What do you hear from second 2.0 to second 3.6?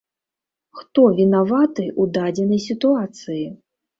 дадзенай сітуацыі?